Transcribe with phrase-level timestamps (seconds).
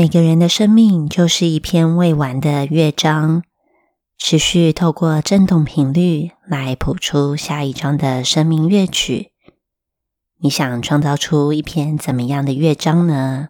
[0.00, 3.42] 每个人的生命就是一篇未完的乐章，
[4.16, 9.32] 持续透过振动频率来谱出下一章的生命乐曲。
[10.40, 13.48] 你想创造出一篇怎么样的乐章呢？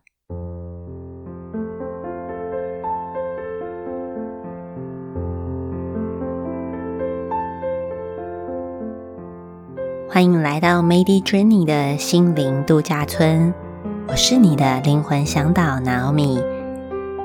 [10.08, 13.54] 欢迎来到 Made Journey 的心灵度假村。
[14.08, 16.42] 我是你的灵魂向导 Naomi，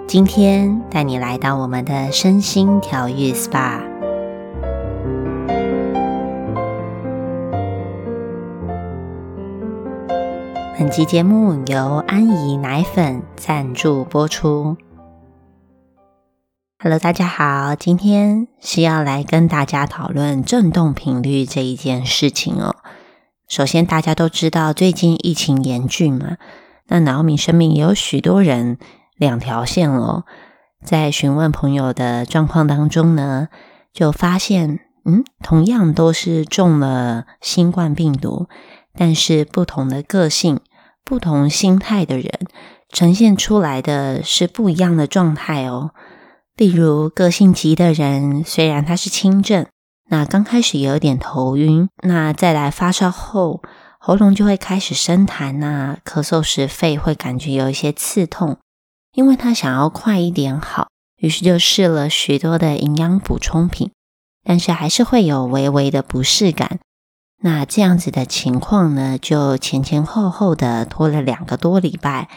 [0.08, 3.82] 今天带你来到我们的身心调愈 SPA。
[10.78, 14.78] 本期节目由安怡奶粉赞助播出。
[16.78, 22.76] Hello，大家好，今天是要来跟大家讨论振动频率这一件事情哦。
[23.48, 26.38] 首先，大家都知道最近疫情严峻嘛。
[26.88, 28.78] 那脑米生命也有许多人
[29.18, 30.24] 两条线哦，
[30.84, 33.48] 在询问朋友的状况当中呢，
[33.92, 38.48] 就发现，嗯，同样都是中了新冠病毒，
[38.94, 40.60] 但是不同的个性、
[41.04, 42.30] 不同心态的人，
[42.90, 45.92] 呈现出来的是不一样的状态哦。
[46.56, 49.66] 例如，个性急的人，虽然他是轻症，
[50.10, 53.62] 那刚开始也有点头晕，那再来发烧后。
[54.08, 58.60] 喉咙就会开始生痰呐，咳嗽时肺会感觉有一些刺痛，
[59.14, 63.90] 因为他想要快一点好，于是就试了许多的营养补充品，
[64.44, 66.78] 但是还是会有微微的不适感。
[67.42, 72.30] 那这样子的情况呢，就前前后后的拖了两个多礼拜。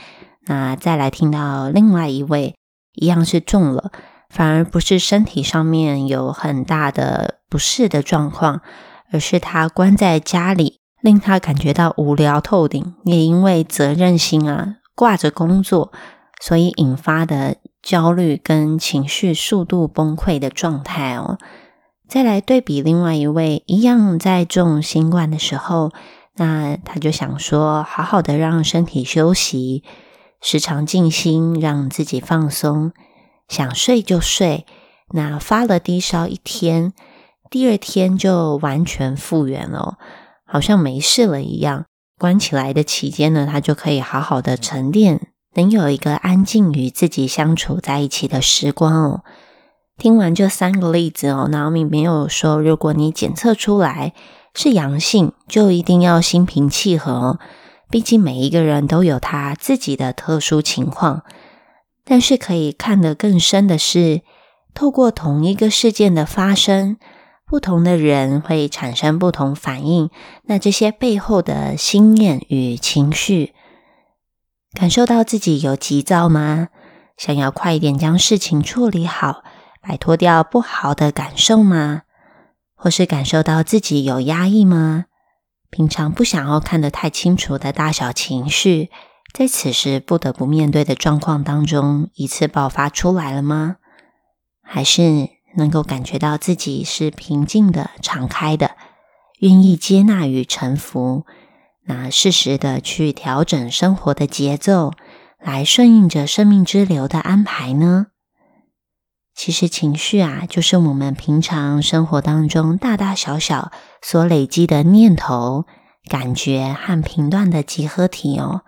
[0.47, 2.55] 那再来听到另外一位
[2.95, 3.93] 一样是中了，
[4.31, 8.63] 反而不是身体上面有很大的不适的状况，
[9.13, 10.78] 而是他关在家里。
[11.01, 15.93] 令他感觉到无聊透顶，也因为责任心啊挂着工作，
[16.41, 21.39] 所以引发的焦虑跟情绪速度崩溃的状态哦。
[22.09, 25.93] 再来对比另外一位一样在中新冠的时候，
[26.37, 29.85] 那他就想说，好好的让身体休息，
[30.41, 32.93] 时常静心，让自己放松，
[33.47, 34.65] 想睡就睡。
[35.11, 36.93] 那发了低烧一天，
[37.51, 39.99] 第二天就完全复原了。
[40.51, 41.85] 好像没事了一样，
[42.19, 49.23] 关起来的期间呢，他就可以好好的沉淀，能有一个安静与自己相处在一起的时光哦。
[49.99, 54.15] 听完这三个例子哦，脑米没有说，如果你检测出来
[54.55, 57.39] 是阳性，就一定要心平气和，
[57.91, 61.25] 毕竟每一个人都有他自己的特殊情况。
[62.05, 64.23] 但是可以看得更深的是，
[64.73, 66.97] 透过同一个事件的发生。
[67.49, 70.11] 不同的人会产生不同反应，
[70.45, 73.55] 那这些背后的心念与情绪，
[74.75, 76.69] 感受到自己有急躁吗？
[77.17, 79.43] 想要快一点将事情处理好，
[79.81, 82.03] 摆脱掉不好的感受吗？
[82.75, 85.07] 或是感受到自己有压抑吗？
[85.71, 88.91] 平常不想要看得太清楚的大小情绪，
[89.33, 93.77] 在此时不得不面对的状况当中，一次爆发出来了吗？
[94.63, 95.38] 还是？
[95.59, 98.77] 能够感觉到自己是平静的、敞开的，
[99.41, 101.27] 愿意接纳与臣服，
[101.87, 104.93] 那适时的去调整生活的节奏，
[105.39, 108.07] 来顺应着生命之流的安排呢？
[109.35, 113.71] 其实情绪啊，就是我们平常生活当中大大小小
[114.03, 115.67] 所累积的念头、
[116.09, 118.63] 感觉和频段的集合体哦。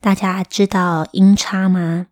[0.00, 2.06] 大家知道音差吗？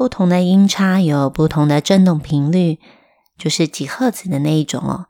[0.00, 2.78] 不同的音差有不同的振动频率，
[3.36, 5.04] 就是几赫兹的那一种哦。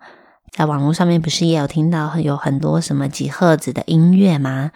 [0.50, 4.72] 在网络上面不是也有听到有很多什么几赫兹的音乐吗？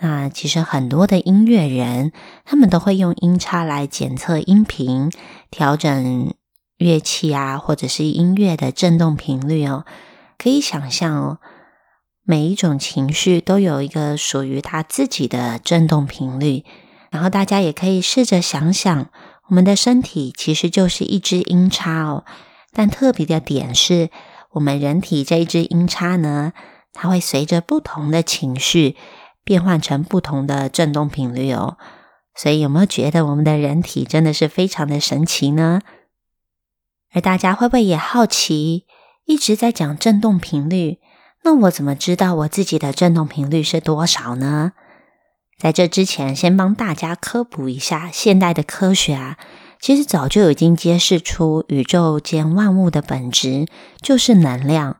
[0.00, 2.10] 那其实很多的音乐人，
[2.44, 5.12] 他们都会用音差来检测音频，
[5.48, 6.34] 调整
[6.78, 9.84] 乐器啊，或者是音乐的振动频率哦。
[10.38, 11.38] 可以想象哦，
[12.24, 16.64] 每一种情绪都有一个属于它自己的振动频率，
[17.12, 19.06] 然后大家也可以试着想想。
[19.48, 22.24] 我们的身体其实就是一只音叉哦，
[22.72, 24.10] 但特别的点是，
[24.52, 26.52] 我们人体这一只音叉呢，
[26.92, 28.96] 它会随着不同的情绪
[29.44, 31.76] 变换成不同的振动频率哦。
[32.34, 35.82] 所以有没有觉得我们的人体真的是非常的神奇呢？
[37.12, 38.86] 而大家会不会也好奇，
[39.26, 40.98] 一直在讲振动频率，
[41.44, 44.72] 那我怎么知道我自己的振动频率是多少呢？
[45.62, 49.36] 在这之前，先帮大家科普一下，现代的科学啊，
[49.80, 53.68] 其实早就已经揭示出宇宙间万物的本质
[54.00, 54.96] 就是能量，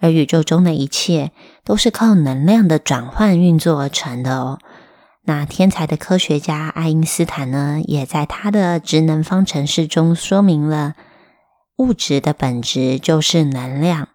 [0.00, 1.30] 而宇宙中的一切
[1.62, 4.60] 都是靠能量的转换运作而成的哦。
[5.24, 10.94] 那天才的科学家爱因斯坦呢，也在他的职能方程式中说明了
[11.76, 14.08] 物质的本质就是能量。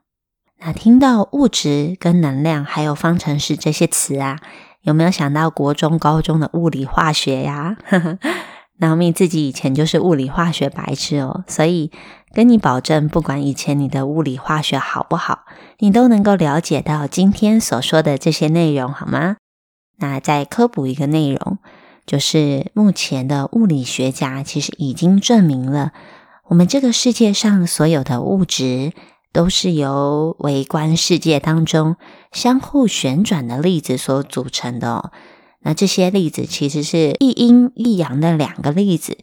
[0.59, 4.39] 那听到物质跟能量还有方程式这些词啊，
[4.87, 7.75] 有没有想到国中、高中的物理化学呀？
[8.79, 11.91] 脑米自己以前就是物理化学白痴哦，所以
[12.33, 15.43] 跟你保证，不管以前你的物理化学好不好，
[15.79, 19.35] 你都能够了解到今天所说的这些内容，好吗？
[19.97, 21.57] 那再科普一个内容，
[22.05, 25.91] 就是目前的物理学家其实已经证明了，
[26.45, 28.93] 我们这个世界上所有的物质
[29.37, 31.95] 都是由微观世界当中
[32.31, 35.11] 相互旋转的粒子所组成的哦。
[35.59, 39.19] 那这些粒子其实是一阴一阳的两个粒子，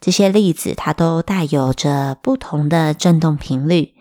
[0.00, 3.94] 这些粒子它都带有着不同的振动频率，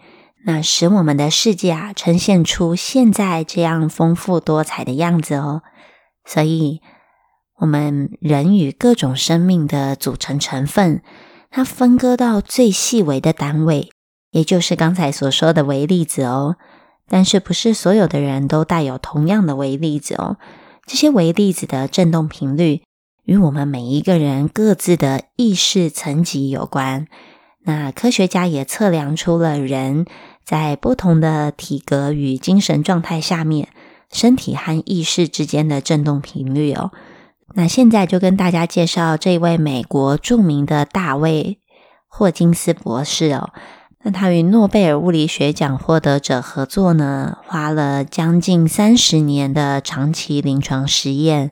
[0.48, 5.62] 那使我们的世界啊呈现出现在这样丰富多彩的样子哦。
[6.25, 6.81] 所以，
[7.60, 11.04] 我们人与各种生命的组成成分，
[11.52, 13.92] 它分割到最细微的单位，
[14.31, 16.57] 也就是刚才所说的微粒子哦。
[17.07, 20.38] 但是，不是所有的人都带有同样的微粒子哦。
[20.86, 22.81] 这些微粒子的振动频率
[23.25, 27.07] 与我们每一个人各自的意识层级有关。
[27.63, 30.06] 那科学家也测量出了人
[30.44, 33.68] 在不同的体格与精神状态下面。
[34.13, 36.92] 身体和意识之间的振动频率哦，
[37.54, 41.60] 那现在就跟大家介绍这位美国著名的大卫
[42.10, 43.51] 霍金斯博士哦。
[44.03, 51.51] 那他与诺贝尔物理学奖获得者合作呢，花了将近三十年的长期临床实验，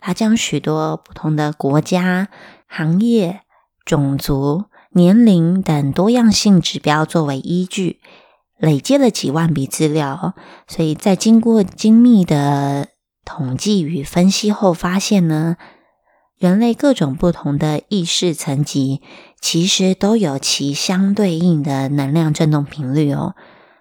[0.00, 2.28] 他将许多不同的国家、
[2.66, 3.40] 行业、
[3.84, 8.00] 种族、年龄等多样性指标作为依据。
[8.58, 10.34] 累积了几万笔资料，
[10.68, 12.88] 所以在经过精密的
[13.24, 15.56] 统计与分析后，发现呢，
[16.42, 19.00] 人类各种不同的意识层级
[19.40, 23.36] 其实都有其相对应的能量振动频率哦。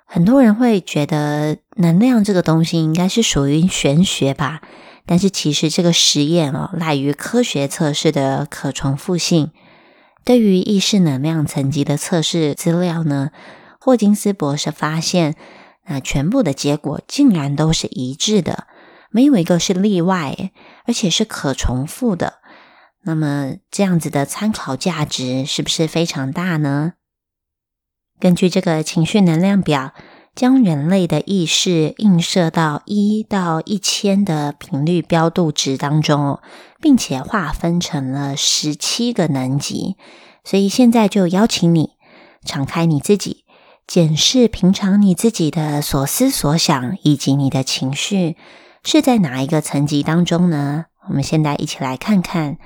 [0.06, 4.62] 很多人会觉得能量这个东西应该是属于玄学吧，
[5.08, 9.50] 但是其实这个实验哦，赖于科学测试的可重复性。
[10.24, 13.32] 对于意识能量层级的测试资料呢？
[13.80, 15.36] 霍金斯博士发现，
[15.88, 18.68] 那全部的结果竟然都是一致的，
[19.10, 20.52] 没有一个是例外，
[20.86, 22.36] 而且是可重复的。
[23.04, 26.94] 那么这样子的参考价值是不是非常大呢？
[28.20, 29.94] 根据这个情绪能量表，
[30.36, 36.40] 将人类的意识映射到一到一千的频率标度值当中，
[36.80, 39.98] 并且划分成了十七个能级。
[40.44, 41.92] 所以现在就邀请你
[42.46, 43.46] 敞开你自己。
[43.88, 48.38] 检视平常你自己的所思所想以及你的情绪
[48.84, 50.86] 是在哪一个层级当中呢？
[51.10, 52.58] 我们现在一起来看看，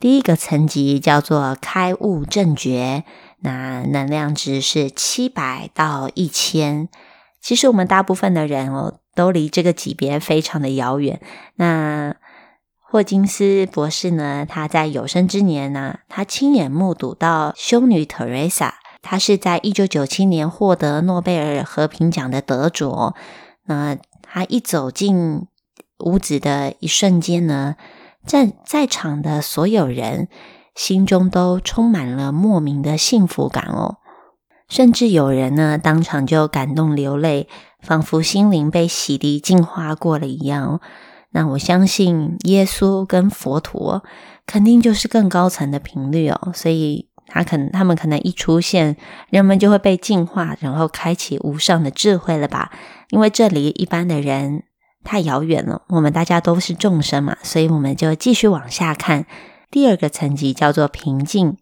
[0.00, 3.04] 第一个层级叫做开悟正觉，
[3.40, 6.88] 那能量值是七百到一千。
[7.42, 11.20] 其实我们大部分的人哦，都离这个级别非常的遥远。
[11.56, 12.16] 那
[12.78, 18.76] 霍金斯博士呢，他在有生之年呢，他亲眼目睹到修女特蕾莎。
[19.02, 23.12] 他是在一九九七年获得诺贝尔和平奖的得主。
[23.64, 25.46] 那他一走进
[25.98, 27.76] 屋子的一瞬间呢，
[28.24, 30.28] 在在场的所有人
[30.74, 33.96] 心中都充满了莫名的幸福感哦。
[34.68, 37.48] 甚至有人呢当场就感动流泪，
[37.80, 40.80] 仿佛心灵被洗涤净化过了一样。
[41.30, 44.02] 那我相信耶稣跟佛陀
[44.46, 47.08] 肯定就是更高层的频率哦，所以。
[47.32, 48.96] 他可能，他们可能一出现，
[49.28, 52.72] 人们就会被净化，然后开启无上的智慧了吧？
[53.10, 54.64] 因为这里一般的人
[55.04, 59.26] 太遥远了，我们大家都是众生嘛，所以我们就继续往下看。
[59.70, 61.56] 第二个层级叫做平静。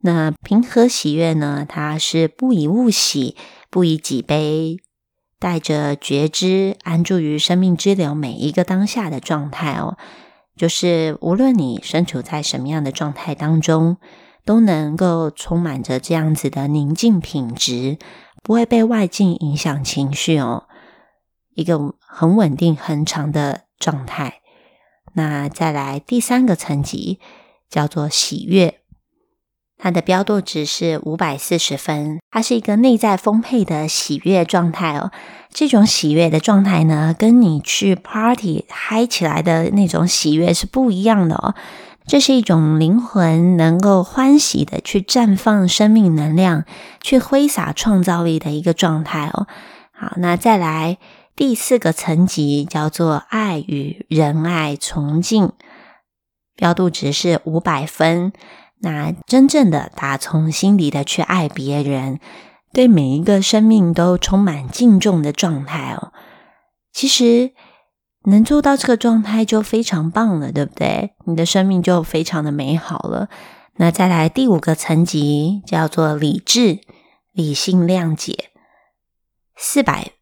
[0.00, 1.66] 那平和喜悦呢？
[1.68, 3.36] 它是不以物喜，
[3.70, 4.78] 不以己悲，
[5.38, 9.96] 带着觉知安住于生命之流每一个当下的状态哦。
[10.56, 13.96] 就是无论你身处在什么样的状态当中。
[14.46, 17.96] 都能够充满着这样子的宁静品质，
[18.42, 20.64] 不会被外境影响情绪哦，
[21.54, 24.40] 一个很稳定、很长的状态。
[25.14, 27.20] 那再来第三个层级
[27.70, 28.80] 叫做喜悦，
[29.78, 35.12] 它的标度值是五百四十分，它是一个内在丰沛的喜悦状态哦。
[35.50, 41.54] 这种喜悦的状态呢，跟你去 party 嗨起来的那种喜悦是不一样的哦。
[42.06, 46.64] 这是一种灵魂能够欢喜的去绽放生命能量，
[47.00, 49.46] 去挥洒创造力的一个状态哦。
[49.90, 50.98] 好，那再来
[51.36, 55.52] 第四个层级叫做爱与仁爱崇敬。
[56.56, 58.32] 标度值是五百分。
[58.80, 62.20] 那真正的打从心底的去爱别人，
[62.72, 66.12] 对每一个生命都充满敬重的状态哦，
[66.92, 67.54] 其实
[68.24, 71.14] 能做到这个状态就非常棒了，对不对？
[71.24, 73.30] 你的生命就非常的美好了。
[73.76, 76.80] 那再来第五个层级叫做理智、
[77.32, 78.50] 理性、谅解，
[79.56, 80.12] 四百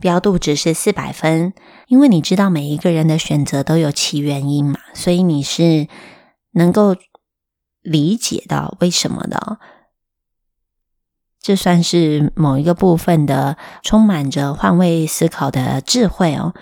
[0.00, 1.52] 标度值是四百分，
[1.86, 5.88] 因为你知道每一个人的选择都有其原因嘛，所以你是
[6.52, 6.96] 能够。
[7.80, 9.58] 理解到为什么的，
[11.40, 16.52] 这算是某一个部分的充满着换位思考的智慧哦。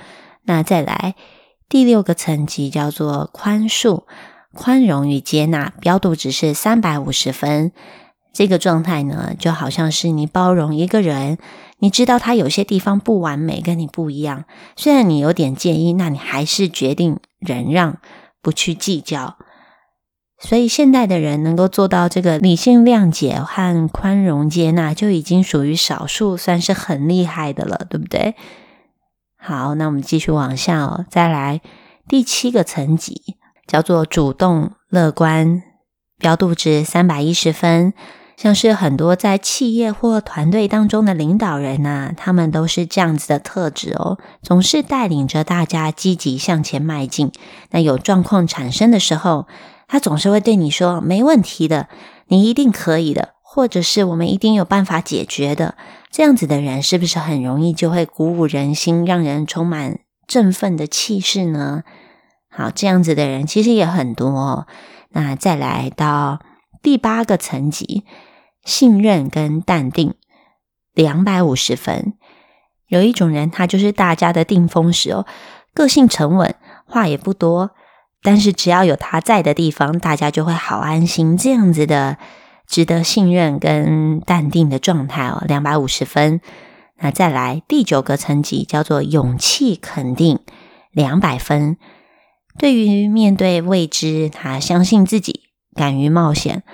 [0.45, 1.17] 那再来
[1.69, 4.05] 第六个层级叫做宽恕、
[4.53, 7.73] 宽容与接纳，标度值是三百五十分。
[8.33, 11.39] 这个状态呢，就好像是你包容一个人，
[11.79, 14.45] 你知道他有些地方不完美，跟你不一样，
[14.77, 17.99] 虽然你有点介意，那你还是决定忍让，
[18.41, 19.37] 不去计较。
[20.39, 28.35] 所以，现代的人能够做到这个理性谅解和宽容接纳，就已经属于少数，算是很厉害的了，对不对？
[29.39, 31.61] 好，那我们继续往下哦，再来
[32.09, 35.63] 第七个层级，叫做主动乐观，
[36.19, 37.95] 标度值三百一十分。
[38.37, 47.33] 像是很多在企业或团队当中的领导人呐，他们都是这样子的特质哦，总是带领着大家积极向前迈进。
[47.71, 49.47] 那有状况产生的时候，
[49.89, 51.89] 他总是会对你说：“没问题的，
[52.29, 55.75] 你一定可以的，或者是我们一定有办法解决的。”
[56.13, 61.85] 这样子的人是不是很容易就会鼓舞人心，让人充满振奋的气势呢？
[62.51, 64.29] 好，这样子的人其实也很多。
[64.29, 64.67] 哦
[65.11, 66.41] 那再来到
[66.83, 68.05] 第八个层级，
[68.67, 70.13] 信任跟淡定，
[70.93, 72.13] 两百五十分。
[72.89, 75.25] 有一种人，他就是大家的定风石哦，
[75.73, 76.55] 个性沉稳，
[76.85, 77.71] 话也不多。
[78.23, 81.37] 但是只要有他在的地方，大家就会好安心。
[81.37, 82.19] 这样子的
[82.67, 86.41] 值得信任跟淡定的状态哦，两百五十分。
[86.99, 90.41] 那再来第九个层级叫做勇气肯定，
[90.91, 91.77] 两百分。
[92.59, 95.43] 对于面对未知，他相信自己，
[95.75, 96.65] 敢于冒险。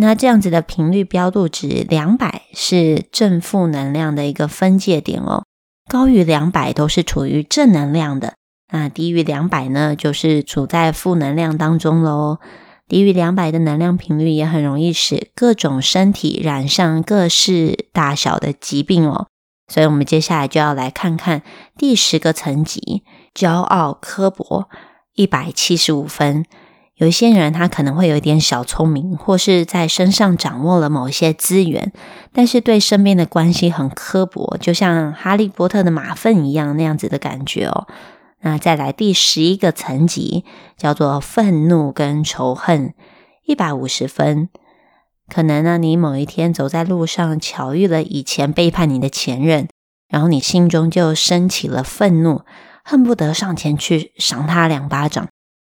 [0.00, 5.44] 那这样子的频率标度值两百是正负能量的一个分界点哦，
[5.90, 8.34] 高于两百都是处于正能量的。
[8.70, 12.38] 那低于两百呢，就是处在负能量当中喽。
[12.86, 19.26] 低于两百的能量频率也很容易使各种身体染上各式大小的疾病哦。
[19.66, 21.42] 所以，我们接下来就要来看看
[21.76, 23.02] 第十个层级——
[23.34, 24.68] 骄傲刻薄，
[25.14, 26.46] 一百七十五分。
[26.98, 31.92] 有一些人他可能会有一点小聪明，或是在身上掌握了某些资源，
[32.32, 37.86] 但是对身边的关系很刻薄，就像哈利波特的马粪一样那样子的感觉哦。
[38.40, 40.44] 那再来第十一个层级，
[40.76, 42.94] 叫做愤怒跟仇恨，
[43.46, 44.48] 一百五十分。
[45.32, 49.68] 可能呢，你某一天走在路上，巧遇了以前背叛你的前任，
[50.08, 52.42] 然后你心中就升起了愤怒，
[52.82, 55.28] 恨不得上前去赏他两巴掌。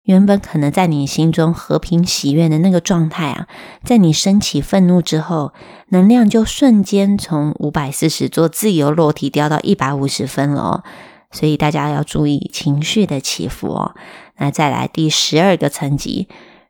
[0.09, 3.47] 原本可能在你心中和平喜悦的那个状态啊，
[3.85, 5.53] 在你升起愤怒之后，
[5.91, 10.85] 能量就瞬间从五百四十做自由落体掉到一百五十分了哦。
[11.31, 13.95] 所以大家要注意情绪的起伏哦。
[14.39, 16.27] 那再来第十二个层级，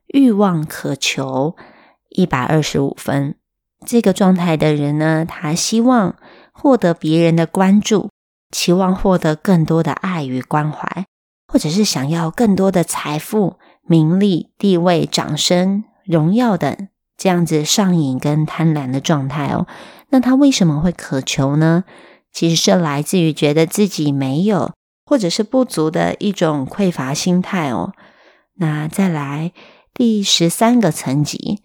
[0.09, 1.55] 欲望渴求
[2.09, 3.37] 一百二十五分。
[3.87, 6.17] 这个状态的人呢，他希望
[6.51, 8.11] 获得别人的关注，
[8.51, 11.07] 期望获得更多的爱与关怀，
[11.49, 19.67] 或者是想要更多的财富、名利、地位、掌声、荣耀等这样子上瘾跟贪婪的状态哦。
[20.11, 21.85] 那他为什么会渴求呢？
[22.31, 24.73] 其实是来自于觉得自己没有
[25.05, 27.95] 或者是不足的一种匮乏心态哦。
[28.57, 29.53] 那再来
[29.95, 31.63] 第十三个层级，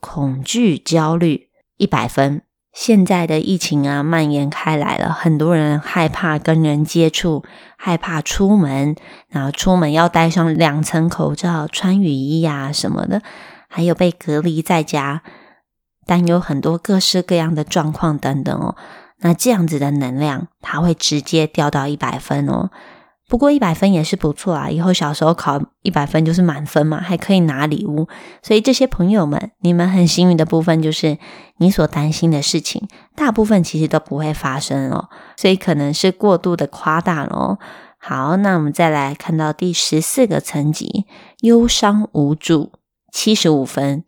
[0.00, 2.42] 恐惧焦虑一百分。
[2.80, 7.42] 现在的疫情啊蔓延开来了，很多人害怕跟人接触，
[7.76, 8.94] 害怕出门，
[9.28, 13.20] 然后出门要戴上两层口罩、穿雨衣呀什么的，
[13.68, 15.24] 还有被隔离在家，
[16.06, 18.76] 担忧很多各式各样的状况等等哦。
[19.22, 22.70] 那这样子的能量，它会直接掉到一百分哦。
[23.28, 28.08] 不过一百分也是不错啊，以后小时候考一百分就是满分嘛，还可以拿礼物。
[28.42, 31.18] 所以这些朋友们，你们很幸运的部分就是，
[31.58, 35.10] 你所担心的事情，大部分其实都不会发生哦。
[35.36, 37.58] 所以可能是过度的夸大了哦。
[37.98, 41.04] 好，那我们再来看到第十四个层级，
[41.40, 42.72] 忧伤无助，
[43.12, 44.04] 七十五分。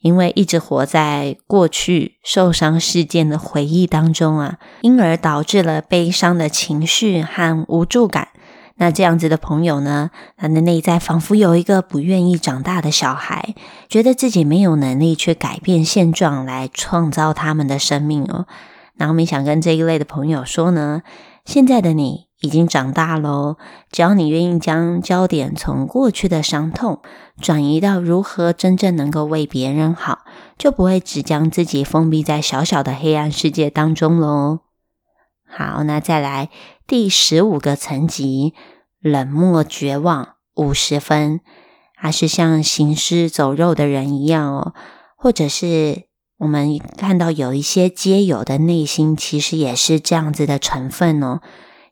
[0.00, 8.28] 因为一直活在过去受伤事件的回忆当中啊，因而导致了悲伤的情绪和无助感。
[8.76, 13.54] 那这样子的朋友呢，他的内在仿佛有一个不愿意长大的小孩，
[13.88, 18.46] 觉得自己没有能力去改变现状，来创造他们的生命哦。
[18.96, 21.02] 那我们想跟这一类的朋友说呢，
[21.44, 23.56] 现在的你已经长大喽，
[23.92, 27.00] 只要你愿意将焦点从过去的伤痛
[27.40, 30.24] 转移到如何真正能够为别人好，
[30.58, 34.63] 就不会只将自己封闭在小小的黑暗世界当中喽。
[35.46, 36.50] 好，那再来
[36.86, 38.54] 第十五个层级，
[39.00, 41.40] 冷漠绝望五十分，
[41.96, 44.74] 还是像行尸走肉的人一样哦，
[45.16, 46.04] 或者是
[46.38, 51.40] 我们看到有一些街友的内心，其实也是这样子的成分哦，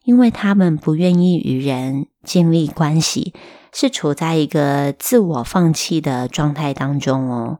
[0.03, 3.33] 因为他们不愿意与人建立关系，
[3.71, 7.59] 是处在一个自我放弃的状态当中哦。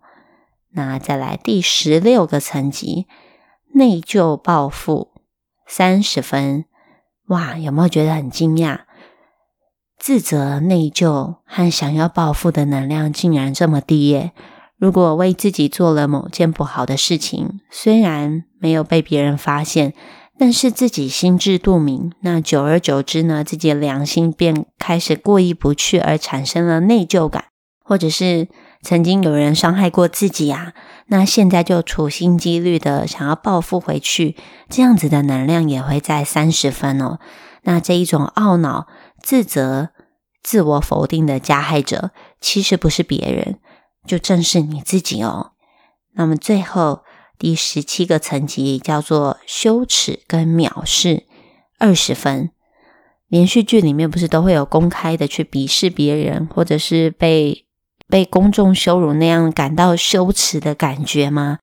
[0.72, 3.08] 那再来第十六个层级，
[3.74, 5.13] 内疚报复。
[5.68, 6.66] 三十分，
[7.28, 7.58] 哇！
[7.58, 8.82] 有没有觉得很惊讶？
[9.98, 14.34] 自责、内疚和想要报复的能量竟然这么低耶？
[14.78, 19.94] 如果为自己做了某件不好的事情，虽然没有被别人发现，
[20.38, 27.46] 但是自己心知肚明，那久而久之呢，自己的良心便开始过意不去，而产生了内疚感，
[27.84, 28.48] 或者是
[28.82, 30.74] 曾经有人伤害过自己呀？
[31.08, 34.38] 那现在就处心积虑的想要报复回去，
[34.70, 37.20] 这样子的能量也会在三十分哦。
[37.64, 38.88] 那这一种懊恼、
[39.22, 39.90] 自责、
[40.42, 43.60] 自我否定的加害者，其实不是别人，
[44.08, 45.52] 就正是你自己哦。
[46.16, 47.04] 那么最后
[47.38, 51.26] 第十七个层级叫做羞耻跟藐视，
[51.80, 52.50] 二十分。
[53.28, 57.66] 连续剧里面不是都会有公开的去鄙视别人，或者是被。
[58.14, 61.58] 被公众羞辱那样感到羞耻的感觉吗？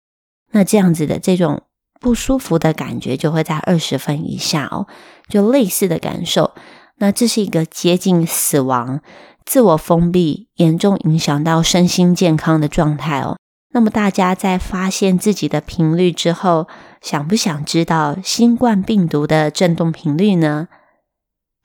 [0.51, 1.63] 那这样子的这种
[2.01, 4.89] 不舒服的感觉就会在二十分以下哦，
[5.29, 6.51] 就类似的感受。
[6.97, 9.01] 那这是一个接近死亡、
[9.45, 13.37] 自我封闭、严重影响到身心健康的状态哦。
[13.73, 16.67] 那么大家在发现自己的频率之后，
[17.01, 20.67] 想不想知道新冠病毒的振动频率呢？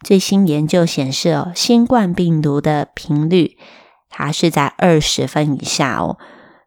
[0.06, 3.58] 最新研究显示哦，新冠病毒的频率。
[4.18, 6.18] 它是在二十分以下哦，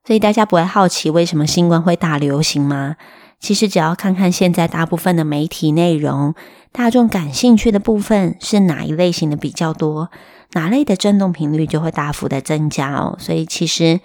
[0.04, 2.96] 所以大家不会好奇为什么新冠会大流行吗？
[3.40, 6.34] 其实只要看看现在大部分的媒体内容，
[6.72, 10.10] 大众感兴趣的部分是哪一类型的比较多，
[10.52, 13.16] 哪类的振动频率就会大幅的增加哦。
[13.18, 14.00] 所以其实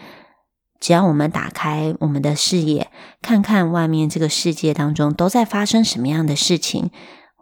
[0.79, 2.89] 只要我们打开我们的视野，
[3.21, 6.91] 看看外面这个世界当中都在发生什么样的事情，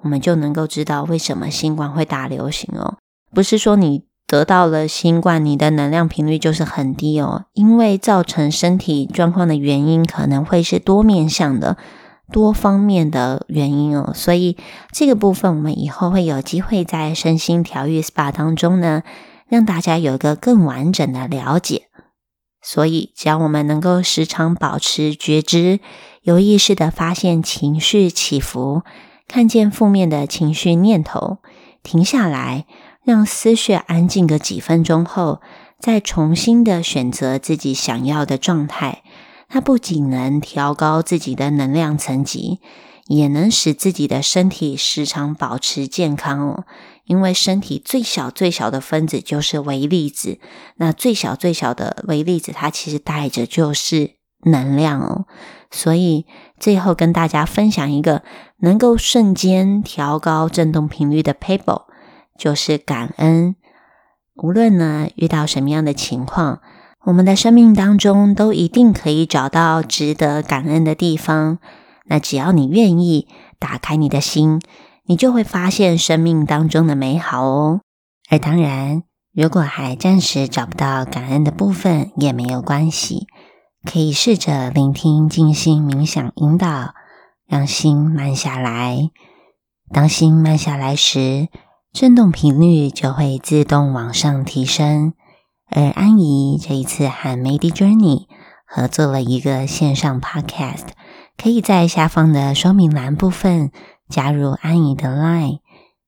[0.02, 2.98] 我们就能够知道为什么新冠会大流行哦。
[3.36, 4.10] 不是说你。
[4.32, 7.48] 得到了新冠，你的能量频率就是很低哦。
[7.52, 11.76] 因为造成身体状况的原因可能会是多面向的、
[12.32, 14.14] 多方面的原因哦。
[14.16, 14.56] 所以
[14.94, 19.04] 这个部分我们以后会有机会在身心调愈 SPA 当中呢，
[19.50, 21.90] 让大家有一个更完整的了解。
[22.62, 25.82] 所以只要我们能够时常保持觉知，
[26.22, 28.84] 有意识的发现情绪起伏，
[29.28, 31.40] 看见负面的情绪念头，
[31.84, 32.66] 停下来。
[33.04, 35.42] 让思绪安静个几分钟后，
[35.80, 39.04] 再重新的选择自己想要的状态。
[39.50, 42.60] 它不仅能调高自己的能量层级，
[43.08, 46.64] 也能使自己的身体时常保持健康哦。
[47.06, 50.40] 因为身体最小最小的分子就是微粒子，
[50.78, 54.12] 那最小最小的微粒子，它其实带着就是
[54.46, 55.26] 能量哦。
[55.70, 56.26] 所以
[56.58, 58.24] 最后跟大家分享一个
[58.60, 61.91] 能够瞬间调高振动频率的 paper。
[62.42, 63.56] 就是感恩，
[64.34, 66.60] 无论呢遇到什么样的情况，
[67.06, 71.60] 我们的生命当中都一定可以找到值得感恩的地方。
[72.06, 73.28] 那只要你愿意
[73.60, 74.60] 打开你的心，
[75.06, 77.82] 你就会发现生命当中的美好哦。
[78.28, 79.04] 而当然，
[79.36, 83.28] 如果还暂时找不到感恩的部分，也没有关系，
[83.86, 86.96] 可以试着聆听静心冥想引导，
[87.46, 89.12] 让心慢下来。
[89.94, 91.50] 当心慢下来时，
[91.94, 95.14] 震动频率就会自动往上提升，
[95.70, 98.28] 而安怡这一次和 Made Journey
[98.66, 100.88] 合作了一个线上 Podcast，
[101.38, 103.72] 可以在下方的说明栏部分
[104.08, 105.60] 加入安怡的 Line，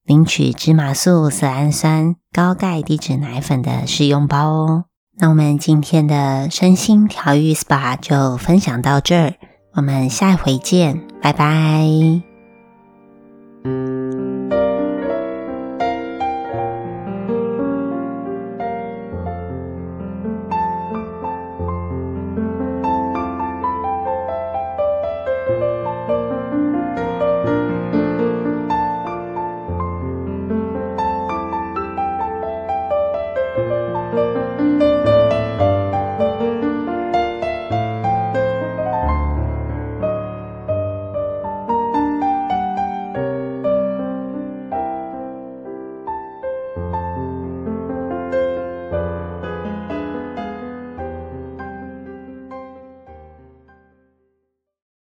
[0.05, 4.85] 领取芝麻素色氨酸高钙低脂奶粉的试用包哦。
[5.19, 9.33] 那我们今天的身心调愈 SPA 就分享到这儿，
[9.73, 12.23] 我们下回见，拜拜。